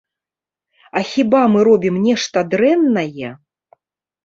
[0.99, 3.29] А хіба мы робім нешта дрэннае?